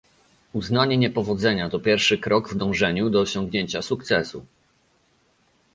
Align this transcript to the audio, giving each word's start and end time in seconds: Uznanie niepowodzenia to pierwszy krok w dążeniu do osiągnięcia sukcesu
Uznanie 0.53 0.97
niepowodzenia 0.97 1.69
to 1.69 1.79
pierwszy 1.79 2.17
krok 2.17 2.49
w 2.49 2.55
dążeniu 2.57 3.09
do 3.09 3.21
osiągnięcia 3.21 3.81
sukcesu 3.81 4.45